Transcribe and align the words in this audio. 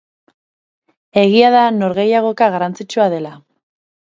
Egia 1.23 1.51
da 1.57 1.61
norgehiagoka 1.75 2.49
garrantzitsua 2.57 3.09
dela. 3.15 3.37